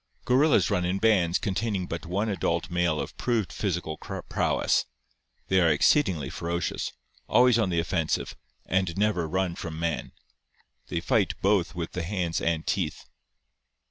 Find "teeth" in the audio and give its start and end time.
12.65-13.05